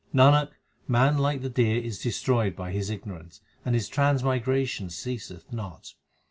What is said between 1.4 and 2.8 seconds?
the deer is destroyed by